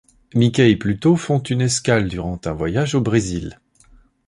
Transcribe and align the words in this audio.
Mickey 0.33 0.63
et 0.71 0.77
Pluto 0.77 1.15
font 1.15 1.37
une 1.37 1.61
escale 1.61 2.07
durant 2.07 2.41
un 2.45 2.53
voyage 2.53 2.95
au 2.95 3.01
Brésil. 3.01 3.59